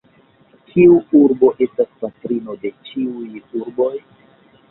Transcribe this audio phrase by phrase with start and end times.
[0.69, 3.93] Kiu urbo estas patrino de ĉiuj urboj?